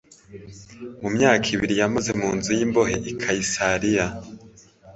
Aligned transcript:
mu 1.01 1.09
myaka 1.15 1.45
ibiri 1.55 1.73
yamaze 1.81 2.11
mu 2.19 2.29
nzu 2.37 2.49
y’imbohe 2.57 2.95
i 3.11 3.13
Kayisariya 3.21 4.05